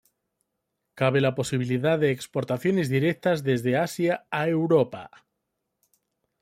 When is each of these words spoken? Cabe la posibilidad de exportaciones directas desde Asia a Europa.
Cabe 0.95 1.21
la 1.21 1.35
posibilidad 1.35 1.99
de 1.99 2.09
exportaciones 2.09 2.89
directas 2.89 3.43
desde 3.43 3.77
Asia 3.77 4.25
a 4.31 4.47
Europa. 4.47 5.11